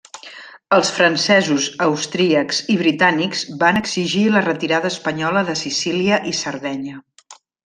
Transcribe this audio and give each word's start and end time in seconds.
Els 0.77 0.87
francesos, 0.93 1.67
austríacs 1.87 2.61
i 2.75 2.77
britànics 2.79 3.43
van 3.65 3.79
exigir 3.85 4.25
la 4.37 4.43
retirada 4.49 4.93
espanyola 4.95 5.45
de 5.51 5.57
Sicília 5.65 6.19
i 6.33 6.39
Sardenya. 6.41 6.99